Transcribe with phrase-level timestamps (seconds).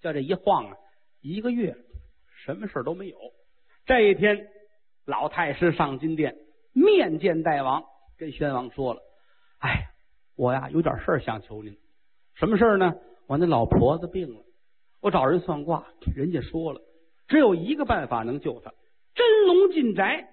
[0.00, 0.76] 叫这一晃啊，
[1.20, 1.76] 一个月
[2.44, 3.18] 什么事都没有。
[3.86, 4.46] 这一天，
[5.04, 6.36] 老太师上金殿
[6.72, 7.84] 面见大王，
[8.16, 9.00] 跟宣王说了
[9.60, 9.88] ：“哎，
[10.36, 11.76] 我呀有点事儿想求您，
[12.34, 12.94] 什么事儿呢？
[13.26, 14.42] 我那老婆子病了，
[15.00, 16.80] 我找人算卦，人家说了，
[17.28, 18.72] 只有一个办法能救她，
[19.14, 20.28] 真龙进宅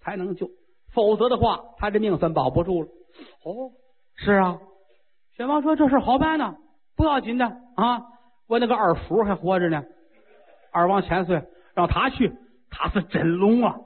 [0.00, 0.50] 才能救，
[0.92, 2.88] 否则的话，他这命算保不住了。”
[3.44, 3.72] 哦，
[4.16, 4.60] 是啊，
[5.36, 6.56] 宣王说这事好办呢，
[6.96, 7.46] 不要紧的
[7.76, 8.02] 啊，
[8.48, 9.84] 我那个二叔还活着呢，
[10.72, 11.42] 二王千岁，
[11.74, 12.32] 让他去。
[12.70, 13.76] 他是真龙啊！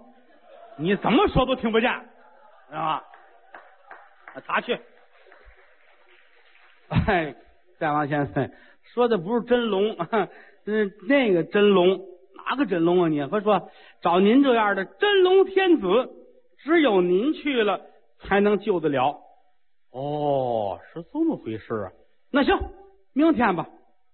[0.76, 1.88] 你怎么说都听不见，
[2.68, 3.04] 知道吧？
[4.44, 4.78] 他去。
[6.88, 7.34] 哎，
[7.78, 8.50] 大王先生
[8.92, 9.94] 说的不是真龙，
[10.66, 12.00] 嗯，那个真龙，
[12.44, 13.08] 哪个真龙啊？
[13.08, 16.10] 你，快说找您这样的真龙天子，
[16.58, 17.80] 只有您去了
[18.18, 19.20] 才能救得了。
[19.92, 21.92] 哦，是这么回事啊？
[22.32, 22.58] 那行，
[23.12, 23.68] 明天吧，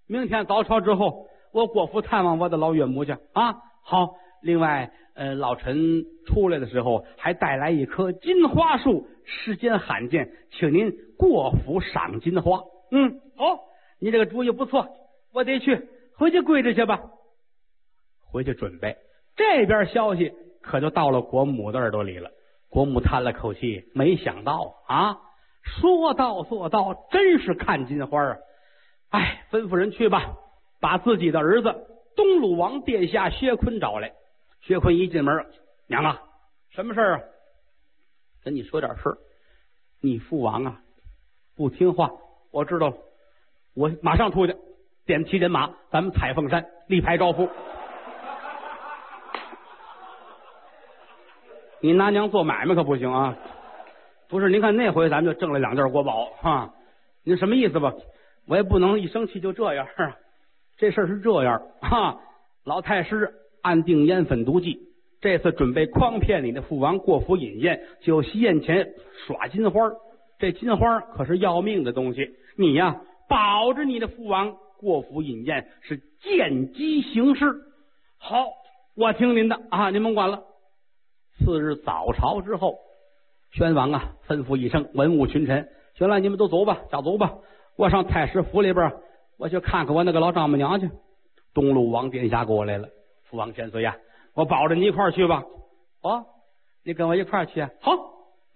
[0.09, 3.57] 明天早朝之后，我过府探望我的老岳母去啊。
[3.83, 4.15] 好。
[4.41, 12.63] 另外，呃，老臣出来的时候还带来一棵金花树，世间罕见，请您过府赏金花。
[12.93, 13.59] 嗯，好，
[14.01, 14.87] 你这个主意不错，
[15.35, 17.01] 我得去，回去跪着去吧。
[18.31, 18.97] 回去准备，
[19.35, 20.33] 这边消息
[20.63, 22.31] 可就到了国母的耳朵里了。
[22.71, 25.19] 国母叹了口气，没想到啊，
[25.65, 28.37] 说到做到，真是看金花啊！
[29.11, 30.37] 哎，吩咐人去吧，
[30.81, 34.13] 把自己的儿子东鲁王殿下薛坤找来。
[34.61, 35.47] 薛坤一进门，
[35.87, 36.21] 娘啊，
[36.71, 37.21] 什么事儿啊？
[38.45, 39.19] 跟你说点事儿。
[40.01, 40.81] 你父王啊，
[41.57, 42.11] 不听话，
[42.51, 42.97] 我知道了。
[43.75, 44.57] 我马上出去，
[45.07, 47.49] 点齐人马，咱们彩凤山立牌招呼。
[51.81, 53.37] 你拿娘做买卖可不行啊！
[54.29, 56.75] 不是，您看那回咱们就挣了两件国宝啊！
[57.23, 57.95] 您什么意思吧？
[58.49, 60.17] 我也不能一生气就这样啊。
[60.77, 62.21] 这事儿是这样啊，
[62.65, 63.35] 老太师。
[63.61, 64.79] 暗定烟粉毒计，
[65.21, 68.95] 这次准备诓骗你的父王过府饮宴，就席宴前
[69.27, 69.91] 耍金花
[70.39, 77.47] 这金花可是要命的东西，你呀保着你的父王过府饮宴是见机行事。
[78.17, 78.47] 好，
[78.97, 80.45] 我听您的啊，您甭管了。
[81.39, 82.79] 次日早朝之后，
[83.53, 87.35] 宣王啊吩咐一声文武群臣：“行了，你们都走吧，早走吧。
[87.79, 88.93] 我上太师府里边，
[89.39, 90.91] 我去看看我那个老丈母娘去。”
[91.55, 92.89] 东鲁王殿下过来了。
[93.31, 93.97] 父王千岁呀，
[94.35, 95.45] 我保着你一块儿去吧。
[96.03, 96.27] 哦，
[96.85, 97.63] 你跟我一块儿去。
[97.81, 97.93] 好，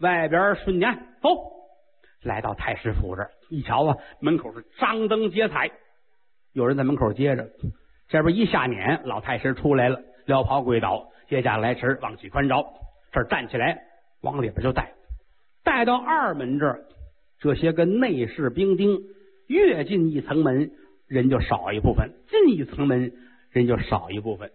[0.00, 1.28] 外边顺年走。
[2.24, 5.70] 来到太师府这一瞧啊，门口是张灯结彩，
[6.52, 7.46] 有人在门口接着。
[8.08, 12.64] 这边一下撵，老太师出来了，撩袍跪倒，接驾来迟，望起宽招。
[13.12, 13.78] 这站起来，
[14.22, 14.92] 往里边就带，
[15.62, 16.84] 带到二门这儿，
[17.42, 19.00] 这些个内侍兵丁，
[19.48, 20.70] 越进一层门，
[21.08, 23.12] 人就少一部分；进一层门，
[23.50, 24.52] 人就少一部分。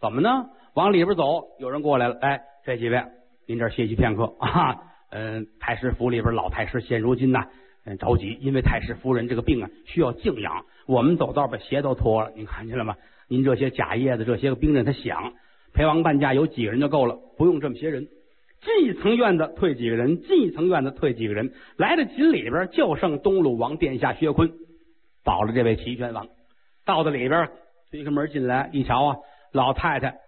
[0.00, 0.46] 怎么呢？
[0.74, 2.16] 往里边走，有人过来了。
[2.20, 3.02] 哎，这几位，
[3.48, 4.76] 您这歇息片刻 啊。
[5.10, 7.48] 嗯，太师府里边老太师现如今呐，
[7.84, 10.64] 嗯，着急，因为太师夫人这个病啊，需要静养。
[10.86, 12.94] 我们走道把鞋都脱了，您看见了吗？
[13.26, 15.32] 您这些假叶子，这些个兵刃，他想
[15.72, 18.06] 陪王伴驾有几个人就够了，不用这么些人。
[18.60, 24.52] 进一层院子退几个人，进一层院子退几个人，来到井里边就剩东鲁王殿下薛坤
[25.24, 26.26] 保了这位齐宣王。
[26.84, 27.50] 到了里边
[27.90, 29.16] 推开门进来，一瞧啊。
[29.52, 30.18] 老太太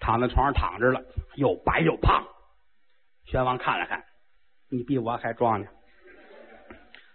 [0.00, 1.00] 躺在床上躺着了，
[1.36, 2.24] 又白又胖。
[3.24, 4.04] 宣王看了看，
[4.70, 5.66] 你比我还壮呢。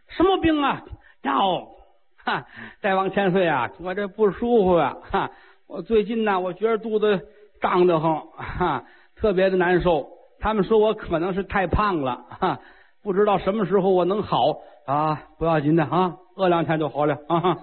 [0.08, 0.84] 什么病啊？
[1.22, 1.70] 哟，
[2.18, 2.48] 哈，
[2.82, 4.98] 大王千岁啊，我这不舒服啊！
[5.12, 5.32] 哈，
[5.68, 7.28] 我最近呢，我觉得肚子
[7.62, 10.10] 胀得慌，哈，特别的难受。
[10.42, 12.60] 他们说我可能是太胖了，哈，
[13.04, 14.58] 不知道什么时候我能好
[14.88, 15.24] 啊？
[15.38, 17.58] 不要紧的啊，饿两天就好了啊！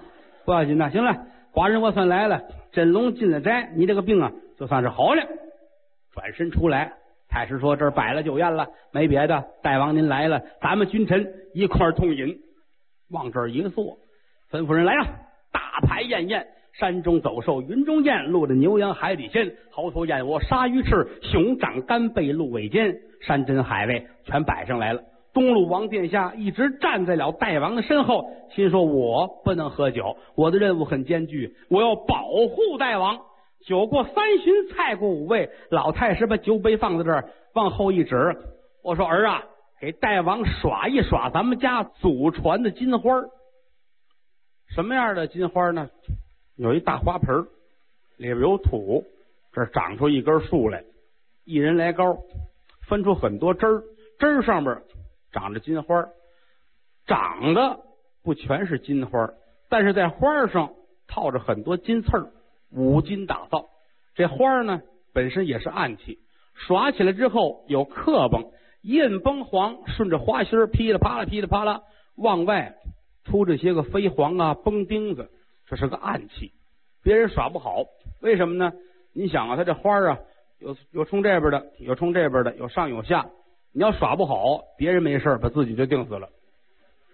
[0.45, 1.13] 不要紧的，行了，
[1.53, 2.41] 寡人我算来了。
[2.71, 5.21] 真龙进了斋，你这个病啊，就算是好了。
[6.13, 6.93] 转身出来，
[7.27, 9.43] 太师说：“这儿摆了酒宴了，没别的。
[9.61, 12.39] 大王您来了，咱们君臣一块痛饮。”
[13.11, 13.97] 往这儿一坐，
[14.51, 15.05] 吩咐人来了，
[15.51, 16.47] 大排宴宴。
[16.79, 25.01] 山中走兽，云中雁，陆的牛羊，海底鲜，猴头燕窝，鲨鱼翅，熊掌干贝，鹿尾尖，山珍海味全摆上来了。
[25.33, 33.19] 东鲁王殿下一直站在了大王的身后，心说：“我不能喝酒，我的任务很艰巨，我要保护大王。”
[33.67, 38.15] 酒过三巡，菜过五味，老太师把酒杯放在这儿，往后一指
[38.83, 39.43] ：“我说儿啊，
[39.81, 43.21] 给大王耍一耍咱们家祖传的金花
[44.73, 45.89] 什么样的金花呢？
[46.59, 47.47] 有一大花盆
[48.17, 49.05] 里边有土，
[49.53, 50.83] 这长出一根树来，
[51.45, 52.17] 一人来高，
[52.85, 53.83] 分出很多枝儿，
[54.19, 54.77] 枝儿上面。”
[55.31, 56.09] 长着金花
[57.05, 57.79] 长得
[58.23, 59.29] 不全是金花
[59.69, 60.73] 但是在花上
[61.07, 62.31] 套着很多金刺儿，
[62.71, 63.69] 五金打造。
[64.15, 64.81] 这花呢，
[65.13, 66.17] 本身也是暗器，
[66.55, 68.51] 耍起来之后有刻崩，
[68.81, 71.83] 印崩黄，顺着花心噼里啪啦噼里啪啦
[72.17, 72.75] 往外
[73.23, 75.29] 出这些个飞黄啊，崩钉子，
[75.69, 76.51] 这是个暗器，
[77.03, 77.85] 别人耍不好。
[78.21, 78.73] 为什么呢？
[79.13, 80.17] 你想啊，他这花啊，
[80.59, 83.29] 有有冲这边的，有冲这边的，有上有下。
[83.71, 86.29] 你要耍不好，别人没事把自己就定死了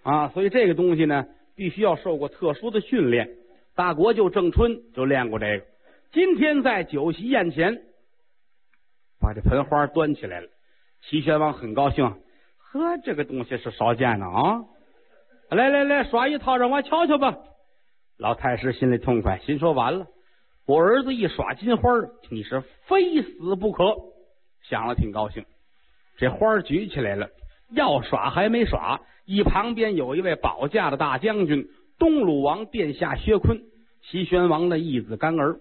[0.03, 0.29] 啊！
[0.29, 3.29] 所以这个东西呢，必须要受过特殊的训练。
[3.75, 5.65] 大国舅郑春就练过这个。
[6.13, 7.81] 今天在酒席宴前，
[9.19, 10.47] 把这盆花端起来了。
[11.01, 12.05] 齐宣王很高兴，
[12.57, 14.63] 呵，这个东西是少见的啊！
[15.49, 17.37] 来来来，耍一套让我瞧瞧吧。
[18.17, 20.07] 老太师心里痛快，心说完了，
[20.65, 21.91] 我儿子一耍金花，
[22.31, 23.83] 你是非死不可。
[24.63, 25.43] 想了挺高兴。
[26.17, 27.27] 这花举起来了，
[27.71, 31.67] 要耍还没耍，一旁边有一位保驾的大将军，
[31.99, 33.61] 东鲁王殿下薛坤，
[34.01, 35.59] 齐宣王的义子干儿，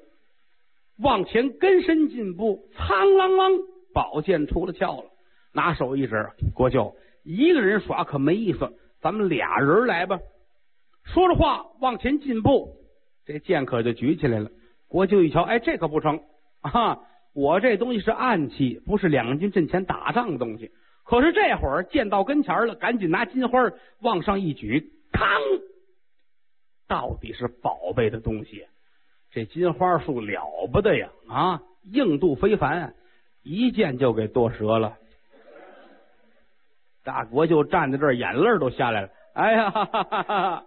[1.02, 3.62] 往前跟身进步，苍啷啷，
[3.92, 5.10] 宝剑出了鞘了，
[5.52, 10.20] 拿手一指，国舅一个人耍可没意思，咱们俩人来吧。
[11.04, 12.76] 说着话往前进步，
[13.26, 14.50] 这剑可就举起来了。
[14.88, 16.20] 国舅一瞧，哎，这可不成
[16.60, 17.00] 啊！
[17.34, 20.70] 我这东西是暗器，不是两军阵前打仗的东西。
[21.04, 23.58] 可是这会儿剑到跟前了，赶紧拿金花
[24.00, 25.20] 往上一举，嘡！
[26.86, 28.66] 到底是宝贝的东西，
[29.32, 31.10] 这金花树了不得呀！
[31.28, 32.94] 啊，硬度非凡，
[33.42, 34.96] 一剑就给剁折了。
[37.02, 39.08] 大国舅站在这儿，眼泪都下来了。
[39.34, 40.66] 哎呀，哈哈哈哈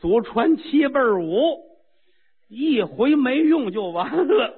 [0.00, 1.58] 祖传七辈武，
[2.48, 4.54] 一回没用就完了。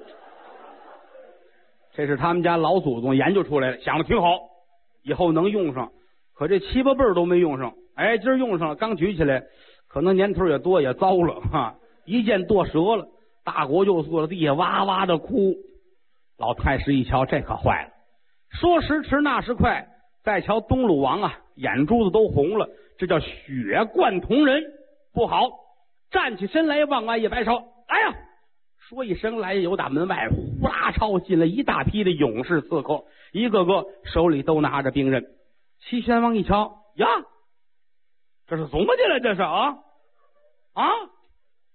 [1.93, 4.39] 这是他们家老祖宗研究出来的，想的挺好，
[5.03, 5.91] 以后能用上。
[6.33, 9.43] 可这七八辈儿都没用上，哎，今儿用上了，刚举起来，
[9.87, 11.75] 可能年头也多，也糟了哈，
[12.05, 13.05] 一剑剁折了。
[13.43, 15.53] 大国就坐在地下哇哇的哭。
[16.39, 17.89] 老太师一瞧，这可坏了。
[18.59, 19.85] 说时迟，那时快，
[20.23, 24.63] 再瞧东鲁王啊，眼珠子都红了，这叫血贯瞳人，
[25.13, 25.49] 不好。
[26.11, 28.15] 站起身来，往外一摆手，来呀！
[28.77, 35.25] 说一声来，有打门外呼啦超进来一大批的勇士刺客，一个个手里都拿着兵刃。
[35.79, 37.07] 齐宣王一瞧，呀，
[38.45, 39.19] 这是怎么的了？
[39.21, 39.77] 这是啊
[40.73, 40.91] 啊！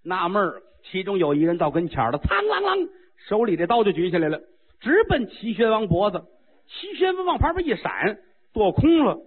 [0.05, 2.89] 纳闷儿，其中有一人到跟前了，苍啷啷，
[3.29, 4.41] 手里的刀就举起来了，
[4.81, 6.25] 直奔齐宣王脖子。
[6.69, 8.19] 齐宣王往旁边一闪，
[8.53, 9.19] 躲空了。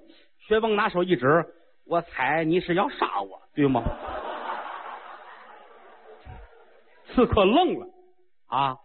[0.47, 1.45] 宣王拿手一指，
[1.85, 3.83] 我猜你是要杀我，对吗？
[7.13, 7.87] 刺客愣了，
[8.47, 8.77] 啊，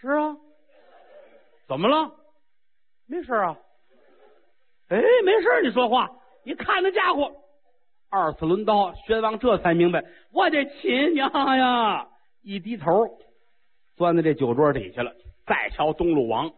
[0.00, 0.36] 是啊，
[1.68, 2.10] 怎么了？
[3.06, 3.56] 没事啊，
[4.88, 6.10] 哎，没事你说话，
[6.44, 7.30] 你看那家伙，
[8.10, 10.02] 二次抡刀，宣王这才明白，
[10.32, 12.08] 我的亲娘呀！
[12.42, 13.06] 一低头，
[13.96, 15.12] 钻在这酒桌底下了。
[15.46, 16.50] 再瞧东鲁王，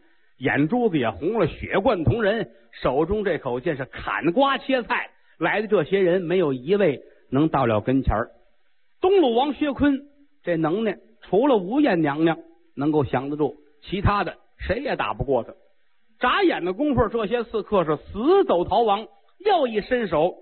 [0.44, 2.50] 眼珠子也红了，血贯瞳仁，
[2.82, 5.08] 手中这口剑是砍瓜切菜。
[5.38, 7.00] 来的这些人，没有一位
[7.31, 8.31] 能到了跟前儿
[9.00, 10.02] 东鲁王薛坤。
[10.43, 12.37] 这能耐，除了吴艳娘娘
[12.76, 15.55] 能够降得住，其他的谁也打不过他。
[16.20, 19.06] 眨眼的功夫，这些刺客是死走逃亡。
[19.38, 20.35] 又一伸手，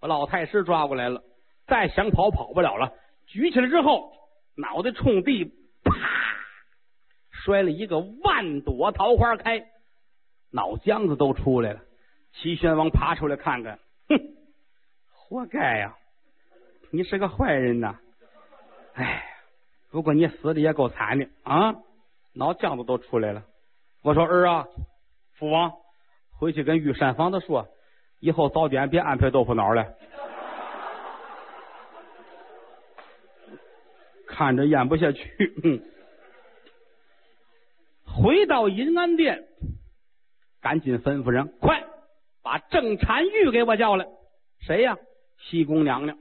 [0.00, 1.22] 把老太师抓过来了。
[1.68, 2.92] 再想跑，跑不了了。
[3.28, 4.10] 举起来之后，
[4.56, 5.44] 脑袋冲地，
[5.84, 5.92] 啪，
[7.44, 9.66] 摔了一个万朵桃花开，
[10.50, 11.82] 脑浆子都出来了。
[12.32, 14.18] 齐宣王爬出来看看，哼，
[15.12, 15.94] 活该呀！
[16.90, 18.00] 你是个坏人呐！
[18.94, 19.30] 哎。
[19.90, 21.76] 不过你死的也够惨的啊，
[22.32, 23.44] 脑浆子都出来了。
[24.02, 24.66] 我说儿啊，
[25.34, 25.72] 父王
[26.36, 27.68] 回去跟御膳房的说，
[28.18, 29.86] 以后早点别安排豆腐脑了。
[34.26, 35.93] 看着咽不下去。
[38.24, 39.44] 回到银安殿，
[40.62, 41.84] 赶紧吩咐人，快
[42.42, 44.06] 把郑婵玉给我叫来。
[44.60, 44.96] 谁呀？
[45.42, 46.16] 西宫娘娘。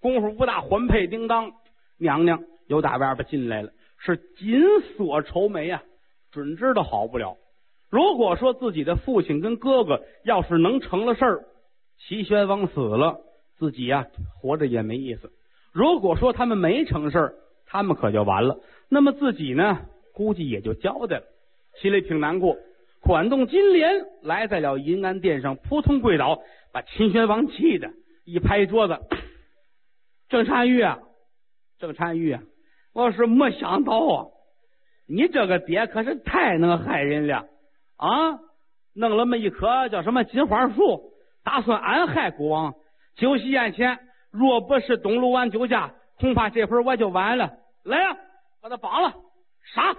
[0.00, 1.52] 功夫不大，环佩叮当，
[1.96, 2.42] 娘娘。
[2.66, 4.58] 又打外边进来了，是紧
[4.96, 5.84] 锁愁眉啊，
[6.32, 7.36] 准知道好不了。
[7.88, 11.44] 如果说自己的父亲跟哥哥要是能成了事儿，
[11.98, 13.20] 齐宣王死了，
[13.58, 14.08] 自己呀
[14.40, 15.30] 活着也没意思。
[15.70, 17.34] 如果说他们没成事儿，
[17.66, 18.58] 他们可就完了。
[18.88, 19.82] 那么自己呢，
[20.14, 21.24] 估计也就交代了，
[21.80, 22.56] 心里挺难过。
[23.00, 26.40] 管动金莲来在了银安殿上，扑通跪倒，
[26.72, 27.90] 把秦宣王气的
[28.24, 28.98] 一拍桌子
[30.30, 30.98] ：“郑婵玉啊，
[31.78, 32.42] 郑婵玉啊！”
[32.94, 34.26] 我是没想到啊，
[35.06, 37.46] 你这个爹可是太能害人了
[37.96, 38.38] 啊！
[38.94, 41.12] 弄了么一棵叫什么金花树，
[41.42, 42.74] 打算暗害国王。
[43.16, 43.98] 酒席宴前，
[44.30, 47.52] 若不是东鲁王酒驾，恐怕这会儿我就完了。
[47.82, 48.16] 来呀，
[48.62, 49.12] 把他绑了，
[49.74, 49.94] 杀！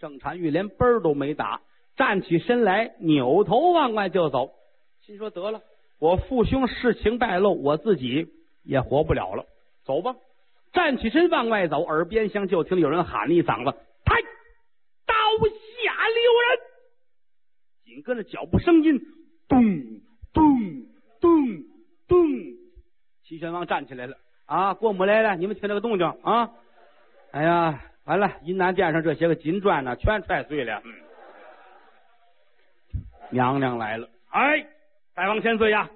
[0.00, 1.60] 郑婵玉连奔儿都没打，
[1.94, 4.52] 站起身来，扭头往外就走。
[5.02, 5.60] 心说得了，
[5.98, 8.26] 我父兄事情败露，我自己
[8.64, 9.44] 也活不了了。
[9.84, 10.16] 走吧，
[10.72, 13.76] 站起身往外走，耳边厢就听有人喊了一嗓子
[14.06, 14.16] ：“抬，
[15.06, 15.14] 刀
[15.46, 16.60] 下留人！”
[17.84, 18.98] 紧跟着脚步声音，
[19.48, 19.60] 咚
[20.32, 20.42] 咚
[21.20, 21.30] 咚
[22.08, 22.26] 咚，
[23.24, 24.16] 齐宣王站起来了。
[24.46, 26.50] 啊，国母来了，你们听这个动静啊！
[27.32, 30.82] 哎呀，完了，银南殿上这些个金砖呢，全踹碎了。
[33.30, 34.66] 娘娘来了，哎，
[35.14, 35.88] 大王千岁呀！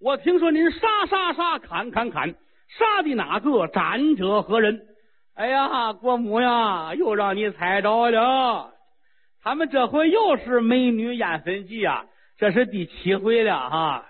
[0.00, 3.68] 我听说您杀杀杀，砍砍砍，杀的哪个？
[3.68, 4.84] 斩者何人？
[5.34, 8.74] 哎呀，国母呀，又让你猜着了。
[9.40, 12.04] 他们这回又是美女艳粉记啊，
[12.36, 14.06] 这是第七回了哈。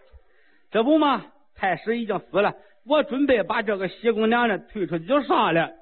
[0.71, 2.55] 这不嘛，太师已经死了，
[2.87, 5.73] 我准备把这个西宫娘娘推出去就杀了。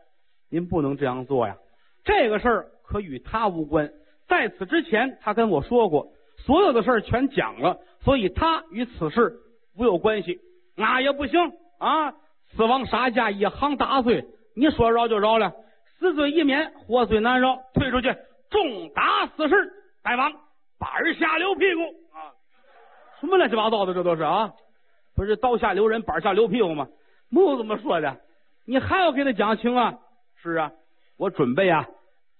[0.50, 1.56] 您不能这样做呀！
[2.04, 3.90] 这个事儿可与他无关。
[4.28, 9.36] 在此之前，他跟我说过，所有的事儿全讲了，所以他与此事
[9.76, 10.40] 无有关系。
[10.76, 12.12] 那也不行啊！
[12.54, 14.24] 死亡杀价一行大罪，
[14.54, 15.52] 你说饶就饶了，
[15.98, 18.14] 死罪一免，活罪难饶，退出去
[18.50, 19.54] 重打四十。
[20.02, 20.32] 大王
[20.78, 21.82] 板儿下留屁股
[22.14, 22.30] 啊！
[23.20, 24.52] 什么乱七八糟的，这都是啊！
[25.16, 26.86] 不是刀下留人，板下留屁股吗？
[27.28, 28.16] 没有这么说的，
[28.64, 29.98] 你还要给他讲情啊！
[30.52, 30.72] 是啊，
[31.16, 31.88] 我准备啊，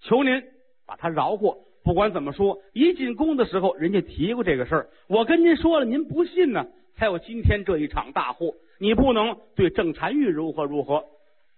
[0.01, 0.43] 求您
[0.85, 1.57] 把他饶过。
[1.83, 8.53] 不管怎么说，一进宫的时候，人家提过这个事儿，我跟您说了，您不信呢，才有今天这一场大祸。
[8.79, 11.05] 你不能对郑婵玉如何如何。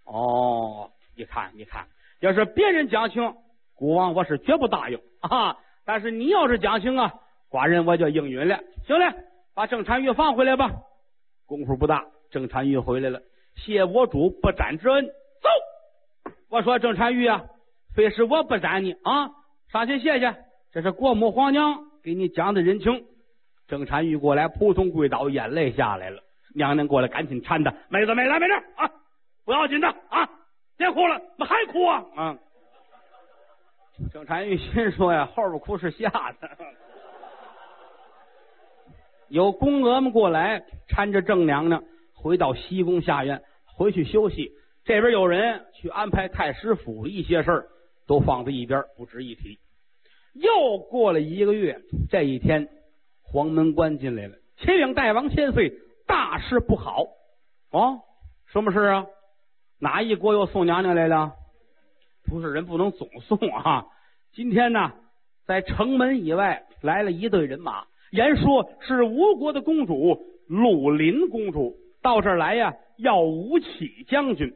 [0.06, 1.88] 哦，你看，你看，
[2.20, 3.34] 要是别人讲情，
[3.76, 5.58] 孤王我是绝不答应啊。
[5.84, 7.14] 但是你要是讲情啊，
[7.50, 8.60] 寡人我就应允了。
[8.86, 9.14] 行了，
[9.56, 10.72] 把郑婵玉放回来吧。
[11.48, 13.20] 功夫不大，郑婵玉回来了，
[13.56, 15.10] 谢我主不斩之恩。
[16.50, 16.58] 走。
[16.58, 17.44] 我说郑婵玉啊，
[17.96, 19.30] 非是我不斩你啊，
[19.72, 20.36] 上去谢谢，
[20.72, 23.06] 这是国母皇娘给你讲的人情。
[23.68, 26.22] 郑婵玉过来，扑通跪倒，眼泪下来了。
[26.56, 28.90] 娘娘过来，赶紧搀她，妹子，妹子，没事啊，
[29.46, 30.28] 不要紧的啊，
[30.76, 32.06] 别哭了，怎么还哭啊？
[32.16, 32.38] 啊！
[34.12, 36.50] 郑婵玉心说呀，后边哭是吓的。
[39.28, 41.84] 有宫娥们过来搀着郑娘娘
[42.16, 44.52] 回到西宫下院，回去休息。
[44.90, 47.68] 这边有人去安排太师府一些事儿，
[48.08, 49.60] 都放在一边不值一提。
[50.34, 51.80] 又过了一个月，
[52.10, 52.68] 这一天，
[53.22, 55.72] 黄门关进来了，启禀大王千岁，
[56.08, 57.04] 大事不好！
[57.70, 58.00] 哦，
[58.48, 59.06] 什么事啊？
[59.80, 61.34] 哪一国又送娘娘来了？
[62.26, 63.86] 不是人不能总送啊！
[64.34, 64.94] 今天呢，
[65.46, 74.52] 在城门以外来了一队人马，言说是吴国的公主鲁林公主到这儿来呀，要吴起将军。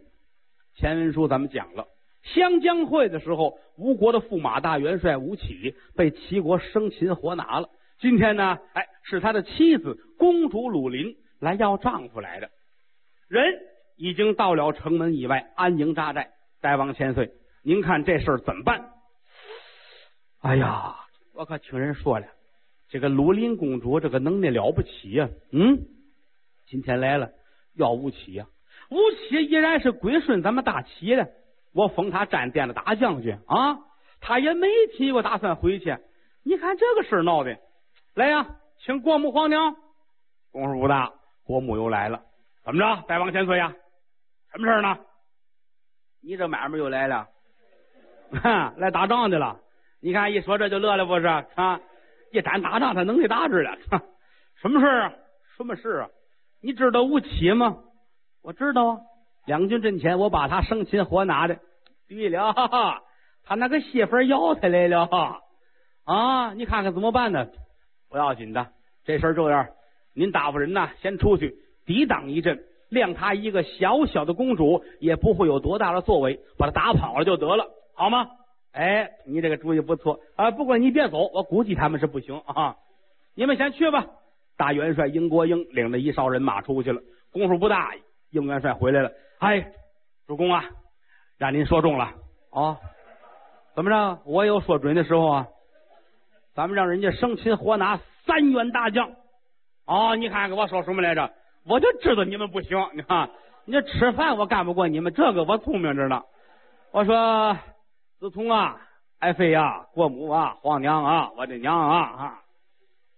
[0.75, 1.87] 前文书咱们讲了，
[2.23, 7.69] 湘江会的时候，吴国的驸马大元帅吴起被齐国生擒活拿了。
[7.99, 12.49] 今天呢，哎，是他的妻子公主鲁林来要丈夫来的，
[13.27, 13.53] 人
[13.97, 16.31] 已经到了城门以外安营扎寨。
[16.59, 17.31] 大王千岁，
[17.63, 18.89] 您看这事儿怎么办？
[20.41, 20.95] 哎呀，
[21.33, 22.27] 我可听人说了，
[22.89, 25.29] 这个鲁林公主这个能耐了不起呀！
[25.51, 25.85] 嗯，
[26.65, 27.29] 今天来了
[27.75, 28.47] 要吴起呀。
[28.93, 31.31] 吴起依然是归顺咱们大齐的，
[31.73, 33.79] 我封他战殿的大将军啊，
[34.21, 35.97] 他也没提过打算回去。
[36.45, 37.57] 你看这个事闹的，
[38.13, 38.45] 来呀，
[38.85, 39.75] 请国母皇娘。
[40.51, 41.11] 功夫不大，
[41.43, 42.21] 国母又来了，
[42.63, 43.73] 怎么着，大王千岁呀？
[44.51, 44.99] 什么事儿呢？
[46.21, 47.27] 你这买卖又来了，
[48.77, 49.59] 来打仗的了。
[50.01, 51.81] 你看一说这就乐了，不是啊？
[52.31, 53.75] 一旦打仗，他能力大着了。
[54.61, 55.13] 什么事啊？
[55.57, 56.09] 什么事啊？
[56.61, 57.79] 你知道吴起吗？
[58.43, 58.99] 我知道啊，
[59.45, 61.59] 两军阵前，我把他生擒活拿的。
[62.09, 63.01] 对了，哈哈，
[63.45, 65.39] 他那个媳妇要他来了哈
[66.03, 66.53] 啊！
[66.53, 67.47] 你看看怎么办呢？
[68.09, 68.67] 不要紧的，
[69.05, 69.67] 这事儿这样，
[70.13, 72.59] 您打发人呐，先出去抵挡一阵，
[72.91, 78.27] 谅他一个小小的公主，也不会有多大的作为，把他打跑了就得了，好吗？
[78.73, 80.51] 哎，你这个主意不错啊。
[80.51, 82.75] 不过你别走，我估计他们是不行啊。
[83.35, 84.05] 你们先去吧。
[84.57, 87.93] 大元帅英国英领着一哨人马出去了，功夫不大。
[88.33, 89.63] 应元帅回来了，哎，
[90.25, 90.65] 主公啊，
[91.37, 92.05] 让您说中了
[92.49, 92.77] 啊！
[93.75, 94.21] 怎么着？
[94.25, 95.47] 我有说准的时候啊！
[96.55, 99.11] 咱们让人家生擒活拿三员大将
[99.85, 100.15] 啊！
[100.15, 101.31] 你看看我说什么来着？
[101.65, 103.29] 我就知道你们不行，你看，
[103.65, 106.23] 你这吃饭我干不过你们，这个我聪明着呢。
[106.91, 107.55] 我说，
[108.19, 108.81] 子通啊，
[109.19, 112.41] 爱妃呀，国母啊，皇娘啊，我的娘啊啊，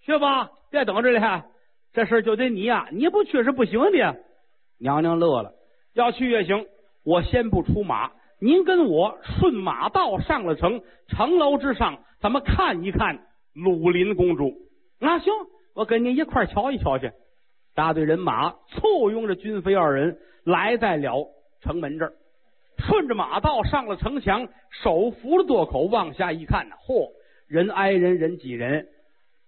[0.02, 1.46] 去吧，别等着了，
[1.94, 4.18] 这事就得你呀，你不去是不行的。
[4.80, 5.54] 娘娘乐了，
[5.94, 6.66] 要去也行，
[7.04, 13.20] 我先不出马，您跟我顺马道上了城，城楼之上，咱们看一看
[13.54, 14.54] 鲁林公主。
[15.00, 15.34] 那行，
[15.74, 17.12] 我跟您一块瞧一瞧去。
[17.74, 21.28] 大队人马簇拥着军妃二人来在了
[21.62, 22.14] 城门这儿，
[22.78, 24.48] 顺着马道上了城墙，
[24.84, 27.12] 手扶着垛口往下一看，嚯，
[27.48, 28.88] 人挨人人挤人，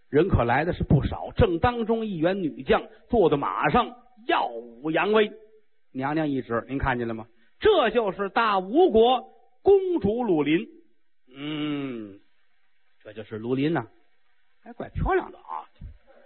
[0.10, 1.30] 人可来的是不少。
[1.36, 3.96] 正当中一员女将坐在马上，
[4.28, 5.32] 耀武扬威。
[5.92, 7.26] 娘娘一指，您看见了吗？
[7.60, 9.28] 这就是大吴国
[9.64, 10.68] 公主鲁林。
[11.36, 12.20] 嗯，
[13.04, 13.86] 这就是鲁林呐，
[14.64, 15.66] 还怪漂亮的啊！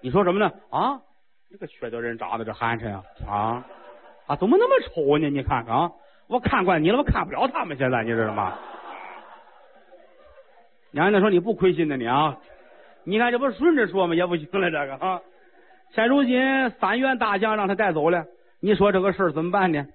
[0.02, 0.52] 你说什么呢？
[0.70, 1.02] 啊？
[1.50, 3.66] 这个缺德人长得这寒碜啊啊
[4.28, 4.36] 啊！
[4.36, 5.30] 怎么那么丑呢？
[5.30, 5.92] 你看看啊！
[6.28, 7.78] 我看惯你了，我看不了他们。
[7.78, 8.58] 现在你知道吗？
[10.92, 12.38] 娘娘说你不亏心呢，你啊！
[13.04, 14.16] 你看这不顺着说吗？
[14.16, 15.22] 也不行了，这个啊！
[15.94, 18.26] 现如今三员大将让他带走了，
[18.62, 19.88] 你说这个事儿怎么办呢？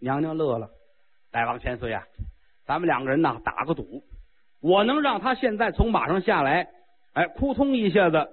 [0.00, 0.68] 娘娘乐了，
[1.30, 2.02] 大王千岁啊，
[2.66, 4.02] 咱们两个人呐打个赌，
[4.60, 6.68] 我能让他现在从马上下来，
[7.12, 8.28] 哎，扑通一下子，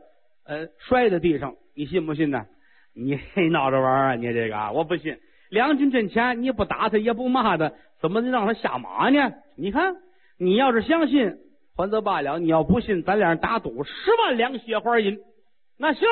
[0.46, 2.46] 呃，摔在地上，你信不信呢？
[2.94, 3.20] 你
[3.52, 4.16] 闹着玩啊！
[4.16, 5.18] 你这个我不信。
[5.50, 9.32] 两军阵前你不打他也不骂他，怎么能让他下马呢？
[9.56, 9.96] 你看，
[10.38, 11.38] 你要是相信，
[11.76, 13.92] 还则罢了；你要不信，咱俩人打赌十
[14.24, 15.20] 万两雪花银。
[15.78, 16.08] 那行，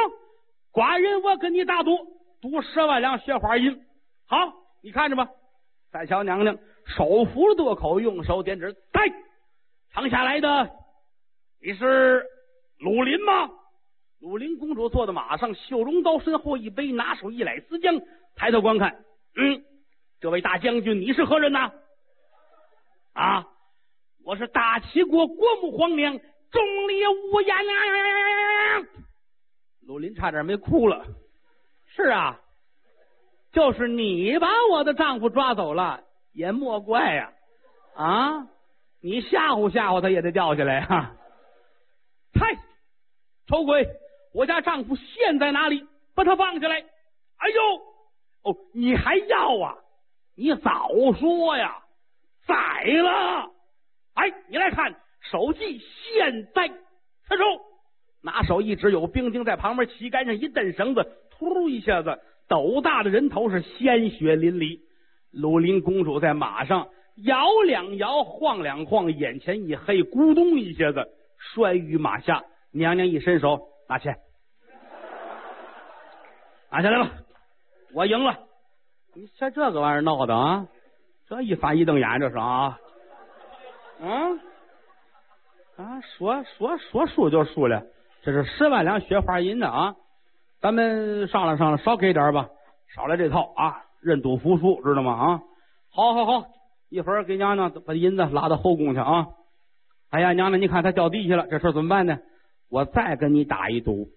[0.71, 1.97] 寡人我跟你打赌，
[2.41, 3.81] 赌十万两雪花银。
[4.27, 5.27] 好，你看着吧。
[5.91, 9.03] 再瞧娘娘手扶着垛口，用手点指，来，
[9.91, 10.69] 躺下来的，
[11.61, 12.23] 你是
[12.77, 13.49] 鲁林吗？
[14.19, 18.03] 鲁林公主坐在马上，绣绒刀身后一背，拿手一揽丝缰，
[18.35, 19.03] 抬头观看。
[19.35, 19.63] 嗯，
[20.19, 21.71] 这位大将军，你是何人呐？
[23.13, 23.47] 啊，
[24.23, 26.19] 我是大齐国国母皇娘
[26.51, 28.85] 钟离无言啊！
[29.89, 31.03] 鲁林差点没哭了。
[31.87, 32.39] 是啊，
[33.51, 37.33] 就是你把我的丈夫抓走了，也莫怪呀！
[37.95, 38.47] 啊，
[39.01, 41.15] 你吓唬吓唬他也得掉下来哈！
[42.39, 42.55] 嗨，
[43.47, 43.87] 丑鬼！
[44.31, 45.83] 我家丈夫现在哪里？
[46.13, 46.75] 把他放下来！
[47.37, 47.61] 哎呦，
[48.43, 49.75] 哦，你还要啊？
[50.35, 50.87] 你早
[51.19, 51.83] 说呀！
[52.45, 53.51] 宰了！
[54.13, 54.93] 哎，你来看，
[55.31, 57.43] 手记现在插手，
[58.21, 64.79] 拿手一指，有兵丁在旁边旗杆上一蹬绳子，突一下子，斗大的人头是鲜血淋漓。
[65.31, 72.43] 鲁林公主在马上摇两摇，晃两晃，眼前一黑，咕咚一下子摔于马下。
[72.71, 73.67] 娘娘一伸手。
[73.87, 74.15] 拿钱，
[76.69, 77.11] 拿下来吧，
[77.91, 78.37] 我赢了。
[79.15, 80.67] 你像这个玩意儿闹的啊，
[81.27, 82.79] 这一翻一瞪眼，这是啊，
[83.99, 84.39] 嗯，
[85.75, 87.83] 啊，说说说输就输了，
[88.23, 89.95] 这是十万两雪花银子啊，
[90.61, 92.49] 咱们商量商量，少给点吧，
[92.93, 95.13] 少来这套啊，认赌服输，知道吗？
[95.13, 95.41] 啊，
[95.91, 96.47] 好，好，好，
[96.89, 99.27] 一会儿给娘娘把银子拉到后宫去啊。
[100.09, 102.19] 哎呀，娘娘，你看他掉地下了，这事怎么办呢？
[102.69, 104.09] 我再跟你打一赌，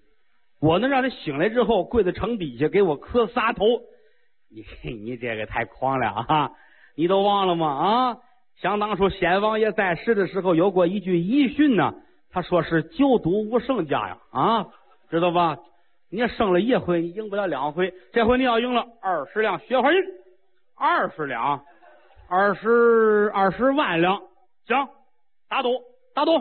[0.61, 3.65] 我能让他醒来之后跪在城底下给我磕仨头。
[4.51, 6.51] 你你这个太狂了啊！
[6.97, 7.69] 你都忘了吗？
[7.69, 8.17] 啊，
[8.61, 11.95] 想当初先王爷在世的时候有过一句遗训呢，
[12.33, 14.67] 他说是九赌无胜家呀啊，
[15.11, 15.59] 知道吧？
[16.11, 17.93] 你胜了一回，你赢不了两回。
[18.13, 19.99] 这回你要赢了二十两雪花银，
[20.75, 21.63] 二十两，
[22.29, 24.19] 二十二十万两，
[24.67, 24.89] 行，
[25.49, 25.69] 打赌
[26.15, 26.33] 打赌。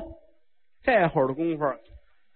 [0.83, 1.65] 这会儿的功夫。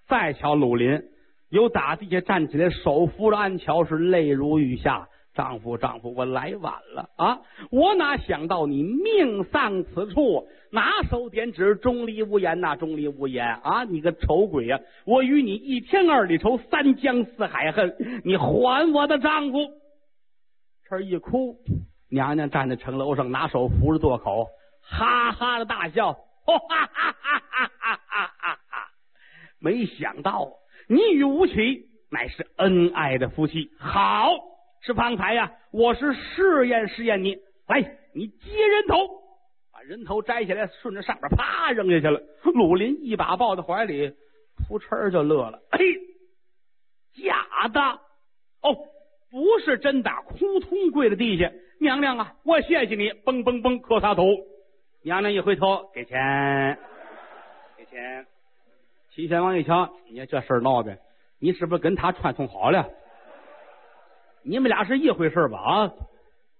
[0.07, 1.01] 再瞧鲁林，
[1.49, 5.07] 由打地下站起来，手扶着鞍桥，是泪如雨下。
[5.35, 7.41] 丈夫，丈夫，我来晚了啊！
[7.69, 13.83] 我哪想到你命丧此处，拿手点指，钟离无言呐，钟离无言啊！
[13.83, 14.79] 你个丑鬼呀！
[15.05, 19.57] 我与你一天二里仇，三江四海恨，你还我的丈夫！
[20.89, 21.57] 这一哭，
[22.09, 24.47] 娘娘站在城楼上，拿手扶着垛口，
[24.81, 28.89] 哈哈的大笑，哈哈哈哈哈哈哈哈！
[29.59, 30.49] 没想到
[30.87, 34.29] 你与吴起乃是恩爱的夫妻，好
[34.85, 37.35] 是方才呀，我是试验试验你，
[37.67, 37.81] 来，
[38.13, 38.95] 你接人头，
[39.73, 42.21] 把人头摘下来，顺着上边啪扔下去了。
[42.53, 44.13] 鲁林一把抱在怀里，
[44.67, 45.79] 扑哧就乐了，嘿，
[47.15, 47.81] 假的
[48.61, 48.77] 哦，
[49.31, 54.27] 不是真的，扑通跪在地下，娘娘啊，我谢谢你，嘣嘣嘣磕仨头。
[55.01, 56.77] 娘娘一回头，给钱，
[57.75, 58.27] 给钱。
[59.15, 60.99] 齐宣王一瞧，你这事儿闹的，
[61.39, 62.87] 你是不是跟他串通好了？
[64.45, 65.57] 你们俩是一回事吧？
[65.59, 65.91] 啊，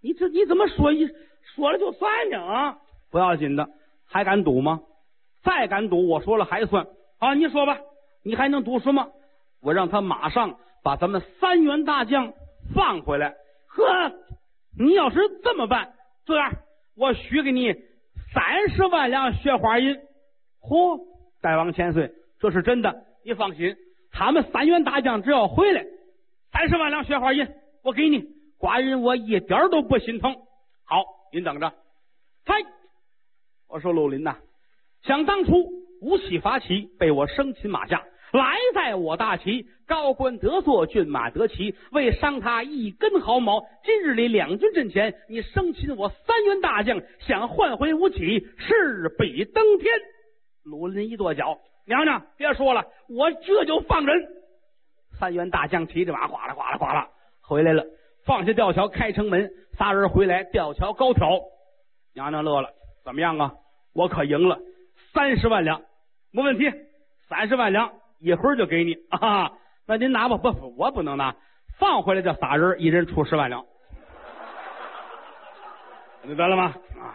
[0.01, 1.07] 你这你怎么说一
[1.55, 2.41] 说了就算呢？
[2.41, 2.77] 啊，
[3.11, 3.67] 不要紧的，
[4.07, 4.81] 还敢赌吗？
[5.43, 6.87] 再敢赌，我说了还算
[7.19, 7.35] 啊！
[7.35, 7.77] 你说吧，
[8.23, 9.11] 你还能赌什么？
[9.61, 12.33] 我让他马上把咱们三员大将
[12.73, 13.35] 放回来。
[13.67, 14.11] 呵，
[14.77, 15.93] 你要是这么办，
[16.25, 16.51] 这样
[16.97, 17.73] 我许给你
[18.33, 19.95] 三十万两雪花银。
[20.61, 20.99] 嚯，
[21.41, 23.75] 大王千岁，这是真的，你放心，
[24.11, 25.85] 他们三员大将只要回来，
[26.51, 27.47] 三十万两雪花银
[27.85, 28.25] 我给你。
[28.57, 30.33] 寡人我一点都不心疼。
[30.85, 31.71] 好，您等着。
[32.43, 32.55] 嗨，
[33.69, 34.37] 我说鲁林呐，
[35.03, 35.53] 想当初
[36.01, 38.03] 吴起伐齐，被我生擒马下。
[38.31, 43.63] 来在我大齐，高官得坐，骏马得骑，为伤他一根毫毛。
[43.83, 49.93] 今日里两军阵前，你生擒我三员大将，想换回吴起，势比登天。
[50.63, 54.27] 鲁林一跺脚，娘娘别说了，我这就放人。
[55.19, 57.09] 三员大将骑着马，哗啦哗啦哗啦
[57.47, 57.86] 回来了，
[58.25, 61.29] 放下吊桥，开城门，仨人回来，吊桥高挑。
[62.13, 62.69] 娘娘乐了，
[63.03, 63.53] 怎么样啊？
[63.93, 64.60] 我可赢了，
[65.13, 65.81] 三十万两，
[66.31, 66.71] 没问题，
[67.29, 67.91] 三十万两。
[68.19, 69.51] 一会儿就给你啊！
[69.86, 71.36] 那您拿吧，不，我不能拿，
[71.77, 73.63] 放回来这仨人，一人出十万两，
[76.23, 76.73] 明白了吗？
[76.97, 77.13] 啊，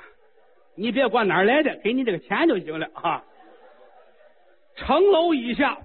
[0.77, 3.25] 你别管哪儿来的，给你这个钱就行了啊。
[4.77, 5.79] 城楼以下，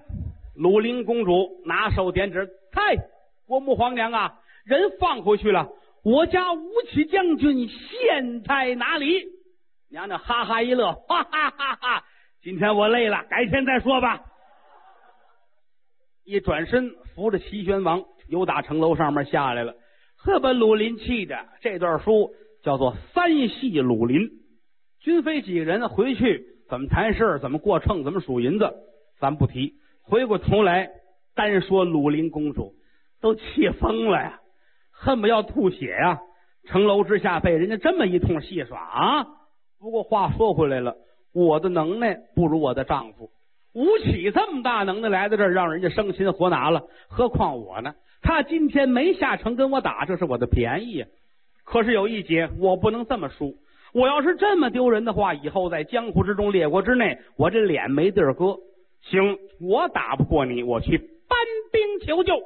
[0.54, 2.94] 鲁陵公主拿手点指：“嗨，
[3.46, 5.68] 国母皇娘啊，人放回去了。
[6.02, 9.24] 我家吴起将军现在哪里？”
[9.88, 12.04] 娘娘哈哈一乐，哈哈哈哈！
[12.42, 14.20] 今天我累了，改天再说吧。
[16.24, 19.76] 一转身，扶着齐宣王，由打城楼上面下来了，
[20.16, 21.38] 呵，把鲁林气的。
[21.60, 22.30] 这段书
[22.64, 24.22] 叫做《三系鲁林》。
[25.00, 28.74] 军妃几个人回去怎么谈事儿怎么过秤，怎么数银子，
[29.20, 29.74] 咱不提。
[30.02, 30.90] 回过头来，
[31.36, 32.74] 单说鲁林公主，
[33.26, 34.38] 都气疯了呀，
[34.92, 36.20] 恨不要吐血呀！
[36.68, 39.26] 城楼之下被人家这么一通戏耍啊！
[39.80, 40.94] 不过话说回来了，
[41.34, 43.28] 我的能耐不如我的丈夫。
[43.74, 47.96] 吴起这么大能耐来到这儿，让人家生擒活拿了，何况我呢？
[48.22, 51.04] 他今天没下城跟我打，这是我的便宜。
[51.64, 53.56] 可是有一节，我不能这么输。
[53.92, 58.56] 我要是这么丢人的话，以后在江湖之中、列国之内，我这脸没地儿搁。
[59.02, 61.36] 行，我打不过你，我去搬
[61.72, 62.40] 兵求救。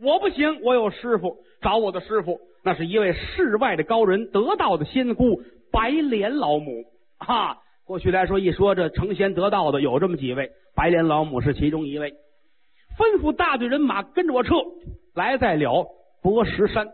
[0.00, 6.84] 我不行，我有师傅，找我的师傅，那是一位世外的高人，得道的仙姑白莲老母
[7.18, 7.58] 啊。
[7.84, 10.50] 过去来说，一说这成仙得道的有这么几位。
[10.74, 12.12] 白莲老母是其中一位，
[12.96, 14.54] 吩咐大队人马跟着我撤，
[15.14, 15.86] 来在了
[16.22, 16.88] 博石山。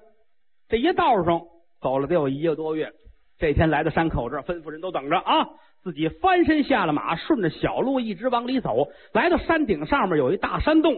[0.68, 1.42] 这一道上
[1.80, 2.90] 走了得有一个多月。
[3.38, 5.46] 这天来到山口这儿，吩咐人都等着啊，
[5.84, 8.88] 自己翻身下了马，顺着小路一直往里走。
[9.12, 10.94] 来到山顶上面有一大山洞，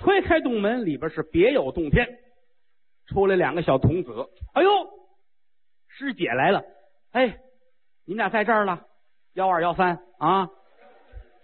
[0.00, 2.08] 推开洞门，里边是别有洞天。
[3.06, 4.12] 出来两个小童子，
[4.54, 4.70] 哎呦，
[5.88, 6.62] 师姐来了！
[7.12, 7.38] 哎，
[8.06, 8.86] 你俩在这儿了？
[9.34, 10.48] 幺二幺三啊！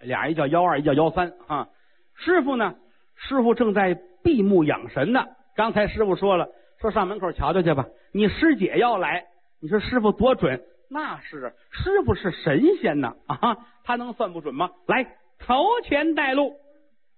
[0.01, 1.69] 俩一叫幺二，一叫幺三啊！
[2.14, 2.77] 师傅呢？
[3.16, 5.25] 师傅正在闭目养神呢。
[5.55, 6.49] 刚才师傅说了，
[6.81, 7.87] 说上门口瞧瞧去吧。
[8.12, 9.27] 你师姐要来，
[9.61, 10.62] 你说师傅多准？
[10.88, 13.57] 那是师傅是神仙呐啊！
[13.85, 14.71] 他能算不准吗？
[14.87, 15.05] 来，
[15.40, 16.55] 头前带路，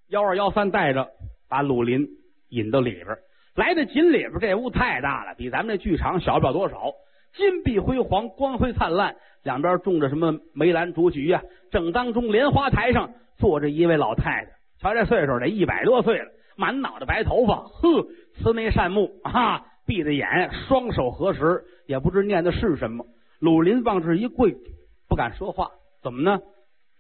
[0.08, 1.10] 幺二幺三带着，
[1.48, 2.08] 把鲁林
[2.48, 3.06] 引到里边。
[3.54, 6.92] 来到井里边，这屋太大了，比咱们这剧场小不了多少。
[7.34, 9.16] 金碧辉煌，光辉灿烂。
[9.42, 11.42] 两边种着什么梅兰竹菊呀？
[11.70, 23.06] 正当中莲花台上坐着一位老太太，瞧这岁数得一百多岁了，满脑袋白头发，呵，慈眉善目啊，闭着眼，双手合十，也不知念的是什么。
[23.38, 24.56] 鲁林往这一跪，
[25.08, 25.70] 不敢说话，
[26.02, 26.40] 怎么呢？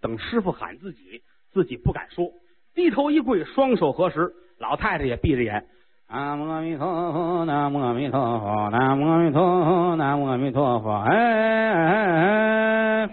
[0.00, 2.30] 等师傅喊自己，自己不敢说，
[2.78, 5.66] 低头一跪，双手合十，老太太也闭着眼。
[6.08, 10.92] 南无阿弥陀佛，南无阿弥陀佛，南无阿弥陀佛，南无阿弥陀佛。
[10.92, 13.10] 哎哎哎！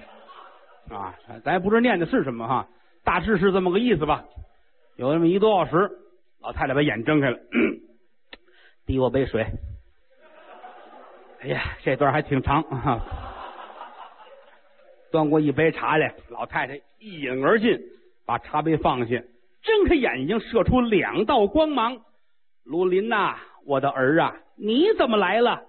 [0.95, 2.67] 啊，咱也不知念的是什么哈，
[3.03, 4.23] 大致是这么个意思吧。
[4.97, 5.89] 有那么一个多小时，
[6.43, 7.39] 老太太把眼睁开了，
[8.85, 9.47] 递我杯水。
[11.41, 13.03] 哎呀，这段还挺长啊！
[15.11, 17.79] 端过一杯茶来，老太太一饮而尽，
[18.27, 19.19] 把茶杯放下，
[19.65, 21.97] 睁开眼睛，射出两道光芒。
[22.63, 25.61] 鲁林呐，我的儿啊，你怎么来了？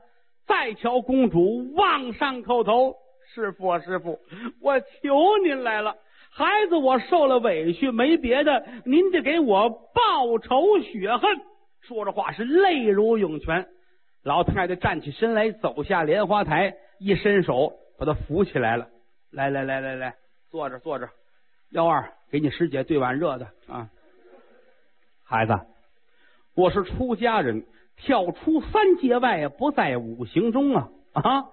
[0.46, 2.94] 再瞧公主往上叩头，
[3.34, 4.18] 师傅啊，师傅，
[4.62, 5.96] 我求您来了。
[6.30, 11.40] 孩子我受了委屈，没别的，您得给我报仇雪恨。
[11.80, 13.66] 说着话是泪如涌泉。
[14.22, 18.86] 老太太站起身来，走下莲花台，一伸手把他扶起来了。
[19.32, 20.14] 来来来来来，
[20.50, 21.08] 坐着坐着。
[21.70, 23.90] 幺二，给你师姐兑碗热的啊，
[25.24, 25.52] 孩子。
[26.54, 31.44] 我是出家人，跳出三界外，不在五行中啊啊！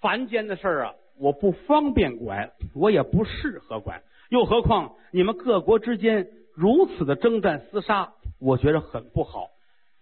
[0.00, 4.02] 凡间的事儿啊，我不方便管，我也不适合管。
[4.28, 9.48] 又何况你们各国之间如此的征战厮杀，我觉得很不好。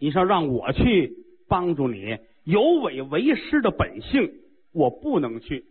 [0.00, 1.14] 你说让我去
[1.48, 4.32] 帮助你，有违为师的本性，
[4.78, 5.64] 我不能去。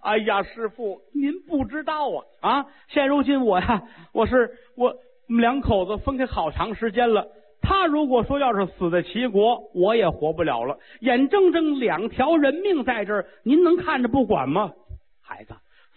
[0.00, 2.66] 哎呀，师傅，您不知道啊啊！
[2.88, 7.26] 现如今我呀，我是我我们两口子分开好长时间了。
[7.60, 10.78] 他如果说要是死在齐国，我也活不了了。
[11.00, 14.72] 眼睁睁两条人命在这儿，您能看着不管吗？
[15.20, 15.54] 孩子，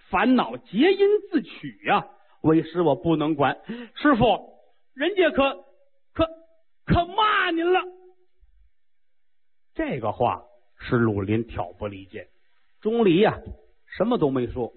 [0.10, 2.08] 烦恼皆因自取呀！
[2.42, 3.58] 为师我不能管。
[3.94, 4.24] 师傅，
[4.96, 5.66] 人家可
[6.14, 6.26] 可
[6.86, 7.82] 可骂您了。
[9.76, 10.42] 这个话
[10.80, 12.26] 是鲁林挑拨离间，
[12.82, 13.38] 钟离呀，
[13.98, 14.72] 什么都没说，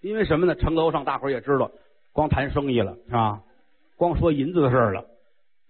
[0.00, 0.54] 因为什么呢？
[0.54, 1.70] 城楼上大伙也知道，
[2.12, 3.40] 光谈生意了是吧？
[3.96, 5.04] 光说银子的事了。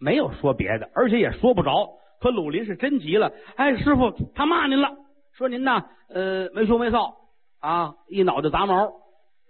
[0.03, 1.91] 没有说别的，而且也说不着。
[2.21, 4.97] 可鲁林是真急了，哎，师傅，他骂您了，
[5.35, 7.15] 说您呢，呃，没羞没臊
[7.61, 8.93] 啊，一脑袋杂毛，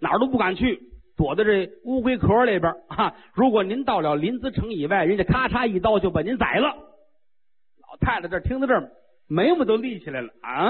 [0.01, 0.77] 哪儿都不敢去，
[1.15, 3.15] 躲在这乌龟壳里边啊。
[3.33, 6.67] 如果您到了临淄城以外，人家咔嚓一刀就把您宰了。
[6.67, 8.91] 老太太这听到这儿，
[9.29, 10.69] 眉毛都立起来了啊！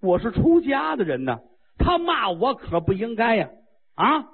[0.00, 1.40] 我是出家的人呢，
[1.78, 3.48] 他骂我可不应该呀！
[3.94, 4.26] 啊，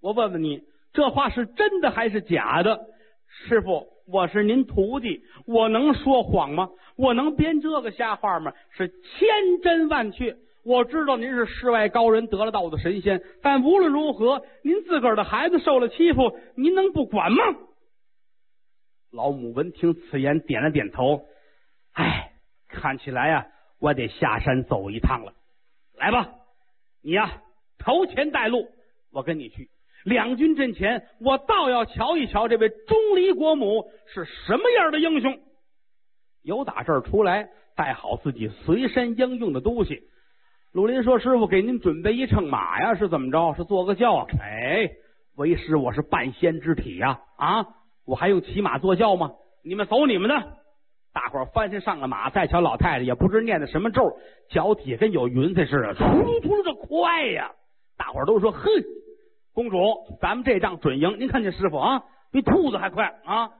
[0.00, 2.80] 我问问你，这话是真的还是假的？
[3.26, 6.68] 师傅，我是您徒弟，我能说谎吗？
[6.96, 8.52] 我能编这个瞎话吗？
[8.70, 10.36] 是千真万确。
[10.62, 17.42] 我知道您是世外高人，得了道的神仙，但无论如何，您自个儿的孩子受了欺负，您能不管吗？
[19.10, 21.22] 老母闻听此言，点了点头。
[21.94, 22.32] 哎，
[22.68, 23.46] 看起来呀，
[23.80, 25.32] 我得下山走一趟了。
[25.98, 26.30] 来吧，
[27.02, 27.42] 你呀，
[27.78, 28.68] 头前带路，
[29.12, 29.68] 我跟你去。
[30.04, 35.38] 两军阵前，我倒要瞧一瞧这位钟离国母是什么样的英雄。
[36.42, 40.02] 由打这儿出来，带好自己随身应用的东西。
[40.72, 43.54] 鲁林说：“师傅，给您准备一乘马呀，是怎么着？
[43.54, 44.26] 是坐个轿？
[44.40, 44.88] 哎，
[45.36, 47.66] 为师我是半仙之体呀，啊，
[48.06, 49.32] 我还用骑马坐轿吗？
[49.64, 50.58] 你们走你们的。”
[51.12, 54.16] 大伙翻身上了马，再瞧老太太，也不知念的什么咒，
[54.48, 57.50] 脚底下跟有云彩似的，突突突的快呀！
[57.96, 58.68] 大伙都说：“哼。”
[59.52, 59.78] 公主，
[60.20, 61.18] 咱们这仗准赢。
[61.18, 63.50] 您看这师傅啊，比兔子还快啊！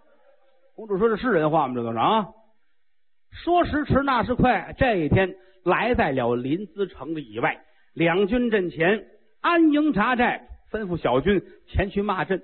[0.76, 1.74] 公主说：“这是人话吗？
[1.74, 2.28] 这都是啊！”
[3.44, 5.34] 说时迟，那时快，这一天
[5.64, 7.60] 来在了临淄城的以外，
[7.92, 9.04] 两军阵前
[9.40, 12.40] 安营扎寨，吩咐小军前去骂阵。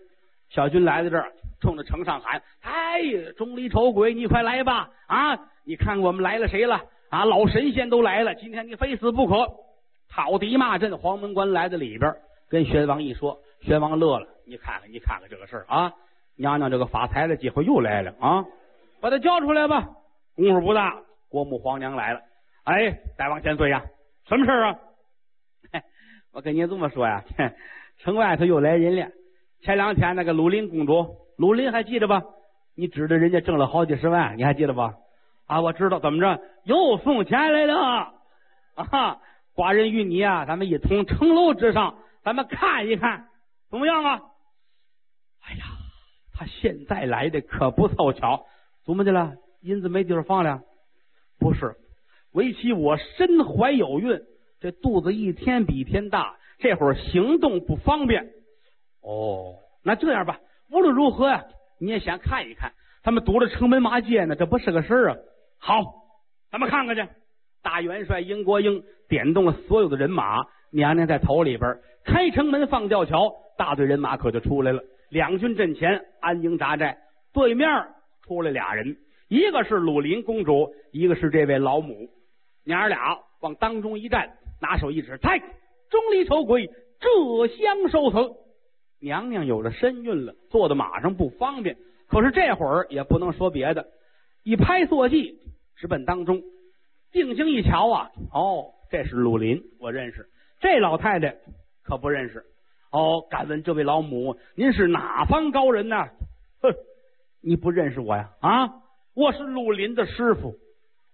[0.50, 3.02] 小军来到这儿，冲着城上喊：“哎，
[3.36, 4.90] 钟离丑鬼，你快来吧！
[5.06, 6.80] 啊，你看我们来了谁了？
[7.10, 9.46] 啊，老神仙都来了，今天你非死不可！”
[10.08, 12.14] 讨敌骂阵，黄门关来到里边。
[12.48, 14.26] 跟宣王一说，宣王乐了。
[14.46, 15.92] 你看看，你看看这个事儿啊！
[16.36, 18.44] 娘娘这个发财的机会又来了啊！
[19.00, 19.88] 把他叫出来吧。
[20.36, 22.20] 功夫不大，国母皇娘来了。
[22.64, 23.82] 哎，大王千岁呀！
[24.28, 24.78] 什么事儿啊？
[26.32, 27.24] 我跟你这么说呀，
[27.98, 29.08] 城外头又来人了。
[29.62, 32.22] 前两天那个鲁林公主，鲁林还记得吧？
[32.74, 34.94] 你指着人家挣了好几十万，你还记得吧？
[35.46, 35.98] 啊，我知道。
[36.00, 36.42] 怎么着？
[36.64, 38.12] 又送钱来了
[38.74, 39.20] 啊！
[39.54, 41.98] 寡人与你啊，咱们一同城楼之上。
[42.22, 43.28] 咱们看一看
[43.70, 44.20] 怎么样啊？
[45.42, 45.64] 哎呀，
[46.34, 48.44] 他现在来的可不凑巧，
[48.84, 49.34] 怎么的了？
[49.62, 50.60] 银子没地方放了？
[51.38, 51.76] 不是，
[52.32, 54.20] 为其我身怀有孕，
[54.60, 58.26] 这肚子一天比一天大，这会儿行动不方便。
[59.02, 61.44] 哦，那这样吧，无论如何呀，
[61.78, 62.72] 你也先看一看。
[63.02, 65.16] 他们堵着城门马街呢，这不是个事儿啊。
[65.58, 65.82] 好，
[66.50, 67.06] 咱们看看去。
[67.62, 71.76] 大元帅英国英点动了所有的人马，娘娘在头里边。
[72.04, 74.80] 开城门放吊桥，大队人马可就出来了。
[75.08, 76.98] 两军阵前安营扎寨，
[77.32, 77.68] 对面
[78.22, 78.96] 出来俩人，
[79.28, 82.08] 一个是鲁林公主，一个是这位老母。
[82.64, 84.28] 娘儿俩往当中一站，
[84.60, 88.34] 拿手一指：“太钟离丑鬼，这厢受死。”
[89.00, 91.76] 娘娘有了身孕了，坐在马上不方便。
[92.08, 93.86] 可是这会儿也不能说别的，
[94.44, 95.38] 一拍坐骑，
[95.76, 96.42] 直奔当中。
[97.12, 100.26] 定睛一瞧啊，哦，这是鲁林，我认识
[100.60, 101.36] 这老太太。
[101.82, 102.44] 可不认识
[102.90, 105.96] 哦，敢问这位老母，您是哪方高人呢？
[106.60, 106.74] 哼，
[107.40, 108.30] 你不认识我呀？
[108.40, 108.68] 啊，
[109.14, 110.56] 我是鲁林的师傅，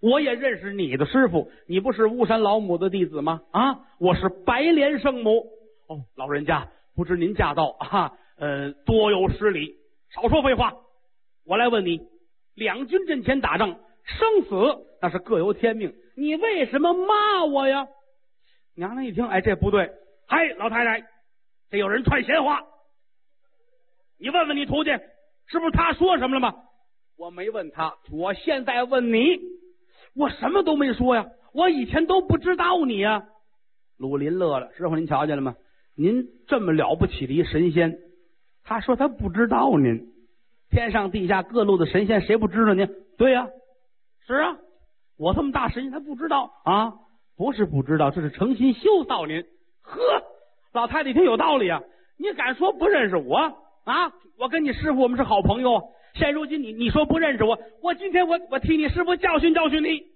[0.01, 1.51] 我也认识你的师傅。
[1.67, 3.41] 你不是巫山老母的弟子吗？
[3.51, 5.45] 啊，我是白莲圣母。
[5.87, 8.11] 哦，老人家，不知您驾到啊？
[8.37, 9.75] 呃，多有失礼，
[10.13, 10.73] 少说废话。
[11.45, 11.99] 我来问你，
[12.55, 14.55] 两军阵前打仗，生死
[15.01, 17.87] 那是各有天命，你为什么骂我呀？
[18.75, 19.91] 娘娘一听，哎，这不对。
[20.27, 21.03] 嗨，老太太，
[21.69, 22.61] 这有人传闲话。
[24.19, 24.91] 你问问你徒弟，
[25.47, 26.55] 是不是他说什么了吗？
[27.17, 29.39] 我没问他，我现在问你，
[30.15, 33.23] 我什么都没说呀，我以前都不知道你呀。
[33.97, 35.55] 鲁林乐了，师傅您瞧见了吗？
[35.95, 37.97] 您这么了不起的一神仙，
[38.63, 40.11] 他说他不知道您。
[40.69, 42.89] 天上地下各路的神仙，谁不知道您？
[43.17, 43.47] 对呀，
[44.25, 44.57] 是啊，
[45.17, 46.93] 我这么大神仙他不知道啊？
[47.37, 49.43] 不是不知道，这是诚心修造您。
[49.81, 49.99] 呵，
[50.73, 51.81] 老太太一听有道理啊！
[52.17, 53.37] 你敢说不认识我
[53.83, 54.11] 啊？
[54.39, 55.81] 我跟你师傅我们是好朋友。
[56.15, 60.12] 现如今你你说不认识我，我今天我我替你师傅教训教训你。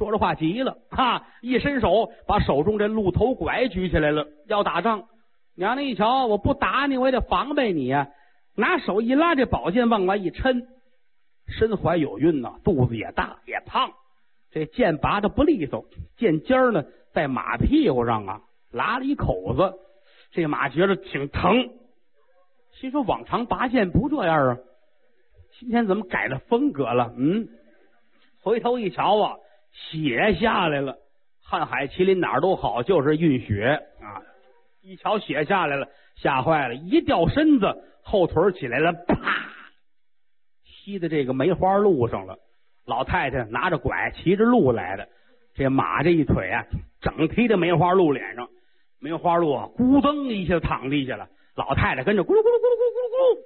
[0.00, 1.26] 说着话急了，哈！
[1.42, 5.08] 一伸手把手中这鹿头拐举起来了，要打仗。
[5.54, 8.08] 娘娘一瞧，我不打你，我也得防备你呀！
[8.56, 10.64] 拿手一拉这宝剑，往外一抻，
[11.48, 13.92] 身怀有孕呐，肚子也大也胖，
[14.50, 15.84] 这剑拔的不利索，
[16.16, 16.82] 剑尖儿呢
[17.12, 18.40] 在马屁股上啊
[18.72, 19.74] 拉了一口子，
[20.32, 21.68] 这马觉得挺疼，
[22.72, 24.56] 心说往常拔剑不这样啊，
[25.58, 27.12] 今天怎么改了风格了？
[27.18, 27.48] 嗯，
[28.42, 29.36] 回头一瞧啊，
[29.72, 30.96] 血下来了，
[31.48, 34.22] 瀚海麒麟哪儿都好，就是运血啊！
[34.82, 37.66] 一瞧血下来了，吓坏了，一掉身子，
[38.02, 39.16] 后腿起来了，啪，
[40.64, 42.36] 踢在这个梅花鹿上了。
[42.86, 45.08] 老太太拿着拐，骑着鹿来的，
[45.54, 46.64] 这马这一腿啊，
[47.00, 48.48] 整踢在梅花鹿脸上，
[48.98, 51.28] 梅花鹿啊，咕噔一下躺地下了。
[51.54, 53.38] 老太太跟着咕噜咕噜咕噜咕噜咕噜咕噜，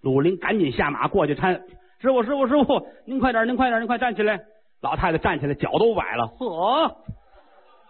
[0.00, 1.60] 鲁林赶紧下马过去搀
[2.00, 4.40] 师傅，师傅，师傅，您快点，您快点，您快站起来。
[4.80, 6.96] 老太太站起来，脚都崴了，呵，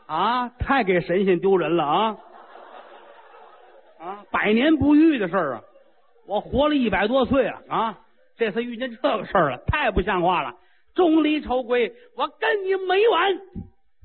[0.06, 2.16] 啊，太给神仙丢人了啊！
[3.98, 5.62] 啊，百年不遇的事儿啊！
[6.26, 7.98] 我活了一百多岁了啊，
[8.36, 10.54] 这次遇见这个事儿了，太不像话了！
[10.94, 13.38] 钟离愁归，我跟你没完！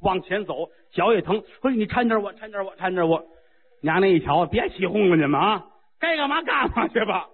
[0.02, 3.24] 往前走，脚也疼，说你搀点我，搀点我，搀点我。
[3.82, 5.66] 娘娘一瞧，别起哄了，你们啊，
[6.00, 7.28] 该干嘛干嘛去吧。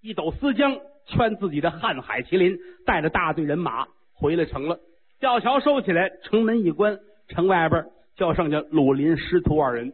[0.00, 3.86] 一抖丝缰，圈自己的瀚海麒麟，带着大队人马
[4.18, 4.78] 回了城了。
[5.20, 7.84] 吊桥收起来，城门一关，城外边
[8.16, 9.92] 就剩下鲁林师徒二人。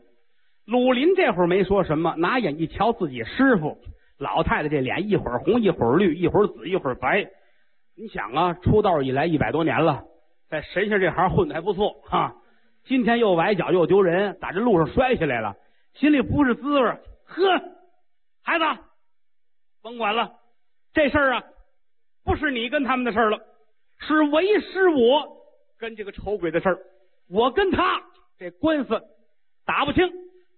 [0.67, 3.79] 鲁林这会儿没说什么，拿眼一瞧自己师傅，
[4.19, 7.27] 老太太这脸一会儿红一会儿绿，一会儿紫一会儿白。
[7.97, 10.03] 你想啊，出道以来一百多年了，
[10.49, 12.35] 在神仙这行混的还不错哈。
[12.85, 15.55] 今天又崴脚又丢人，打这路上摔下来了，
[15.95, 16.91] 心里不是滋味。
[17.27, 17.61] 呵，
[18.43, 18.65] 孩子，
[19.83, 20.33] 甭管了，
[20.93, 21.43] 这事儿啊，
[22.25, 23.39] 不是你跟他们的事儿了，
[23.99, 25.29] 是为师我
[25.79, 26.79] 跟这个丑鬼的事儿。
[27.31, 28.03] 我跟他
[28.39, 29.01] 这官司
[29.65, 30.11] 打不清。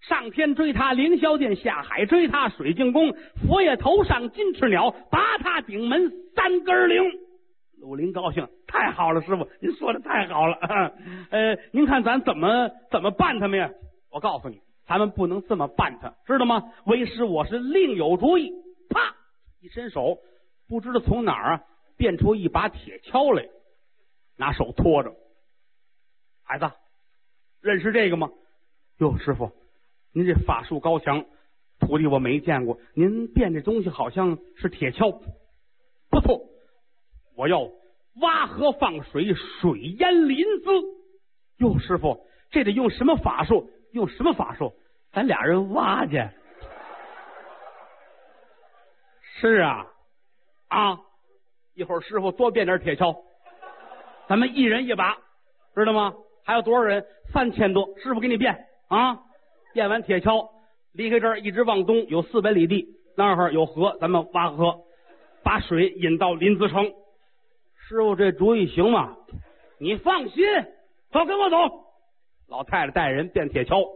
[0.02, 7.02] 上天追他凌霄殿，下海追他水晶宫，佛爷头上金翅鸟，拔他顶门三根铃。
[7.80, 10.56] 鲁林高兴，太好了，师傅，您说的太好了。
[11.30, 13.70] 呃，您看咱怎么怎么办他们呀？
[14.12, 16.62] 我告诉你，咱们不能这么办他，知道吗？
[16.84, 18.52] 为师我是另有主意。
[18.90, 19.16] 啪，
[19.60, 20.18] 一伸手，
[20.68, 21.60] 不知道从哪儿啊
[21.96, 23.48] 变出一把铁锹来，
[24.36, 25.14] 拿手托着。
[26.42, 26.70] 孩子，
[27.60, 28.30] 认识这个吗？
[28.98, 29.52] 哟，师傅。
[30.12, 31.26] 您这法术高强，
[31.78, 32.78] 徒弟我没见过。
[32.94, 35.20] 您变这东西好像是铁锹，
[36.10, 36.40] 不错。
[37.34, 37.68] 我要
[38.20, 40.70] 挖河放水，水淹林子。
[41.58, 43.70] 哟，师傅，这得用什么法术？
[43.92, 44.74] 用什么法术？
[45.12, 46.12] 咱俩人挖去。
[49.40, 49.86] 是啊，
[50.68, 51.00] 啊，
[51.76, 53.14] 一会儿师傅多变点铁锹，
[54.26, 55.18] 咱们一人一把，
[55.74, 56.14] 知道吗？
[56.42, 57.04] 还有多少人？
[57.34, 57.86] 三千多。
[57.98, 59.20] 师傅给你变啊。
[59.74, 60.48] 变完铁锹，
[60.94, 64.84] 离开这儿一直往东有四百里地，那儿有河，咱们挖河，
[65.44, 66.86] 把水引到临淄城。
[67.76, 69.14] 师傅，这主意行吗？
[69.78, 70.46] 你放心，
[71.12, 71.56] 走，跟我走。
[72.48, 73.86] 老太太带人变铁锹，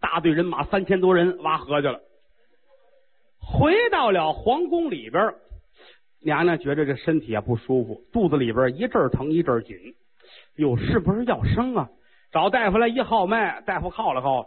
[0.00, 2.00] 大队人马三千多人挖河去了。
[3.42, 5.34] 回到了皇宫里边，
[6.22, 9.76] 娘娘觉得这身体啊不舒服，肚子里边一阵疼一阵紧，
[10.56, 11.88] 哟，是不是要生啊？
[12.32, 14.46] 找大夫来一号脉，大夫号了号。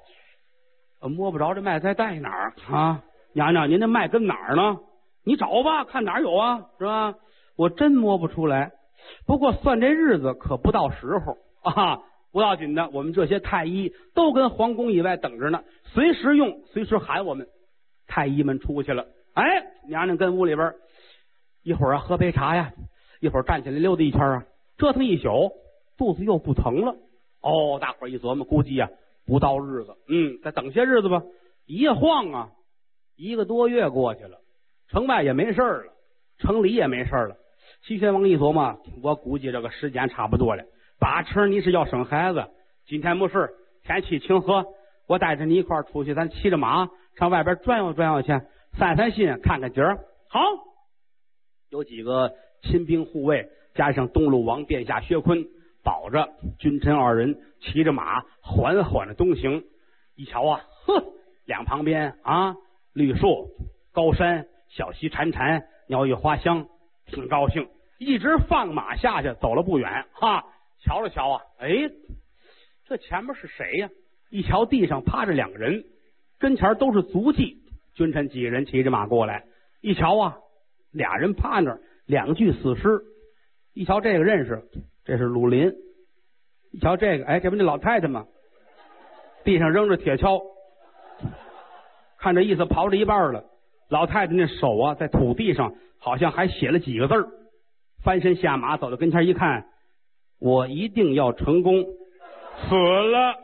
[1.02, 3.04] 摸不着这脉在在哪儿啊？
[3.34, 4.80] 娘娘，您这脉跟哪儿呢？
[5.24, 7.16] 你找吧，看哪儿有啊，是吧？
[7.56, 8.72] 我真摸不出来。
[9.26, 11.38] 不过算这日子可不到时候
[11.72, 12.02] 啊，
[12.34, 12.90] 不要紧的。
[12.90, 17.48] 我们这些太医都跟皇宫以外等着呢，随时用，随时喊我们。
[18.12, 19.06] 太医们出去了，
[19.36, 19.44] 哎，
[19.88, 20.74] 娘娘跟屋里边，
[21.64, 22.74] 一会儿啊喝杯茶呀，
[23.20, 24.46] 一会儿站起来溜达一圈啊，
[24.78, 25.52] 折腾一宿，
[25.98, 26.96] 肚子又不疼了。
[27.42, 28.90] 哦，大伙儿一琢磨，估计呀。
[29.26, 31.22] 不到日子，嗯，再等些日子吧。
[31.68, 32.50] 一晃啊，
[33.16, 34.40] 一个多月过去了，
[34.88, 35.94] 城外也没事了，
[36.40, 37.36] 城里也没事了。
[37.84, 40.64] 齐宣王一琢磨，我估计这个时间差不多了。
[41.00, 42.44] 八成你是要生孩子，
[42.88, 43.52] 今天没事，
[43.84, 44.66] 天气晴和，
[45.08, 48.30] 我带着你一块出去，咱骑着马上外边转悠转悠去，
[48.80, 50.00] 散散心，看看景儿。
[50.28, 50.42] 好，
[51.70, 55.48] 有几个亲兵护卫，加上东路王殿下薛坤。
[55.82, 59.64] 保着君臣二人骑着马缓缓的东行，
[60.16, 61.04] 一瞧啊，呵，
[61.46, 62.58] 两旁边啊，
[62.94, 63.48] 绿树、
[63.94, 66.68] 高山、小溪潺潺，鸟语花香，
[67.06, 67.70] 挺高兴。
[67.98, 70.46] 一直放马下去，走了不远，哈，
[70.84, 71.70] 瞧了瞧啊，哎，
[72.86, 73.90] 这前面是谁呀？
[74.30, 75.86] 一瞧地上趴着两个人，
[76.40, 77.58] 跟前都是足迹。
[77.96, 79.46] 君臣几个人骑着马过来，
[79.82, 80.38] 一瞧啊，
[80.92, 83.02] 俩人趴那儿，两具死尸。
[83.74, 84.64] 一瞧这个认识，
[85.06, 85.74] 这是鲁林。
[86.72, 88.26] 一瞧这个，哎，这不那老太太吗？
[89.44, 90.42] 地上扔着铁锹，
[92.18, 93.46] 看这意思刨着一半了。
[93.90, 97.28] 老太太那手啊，在土地上好像还写了几个字儿。
[98.04, 99.66] 翻身下马，走到跟前一看，
[100.40, 103.36] 我一定要成功，死了。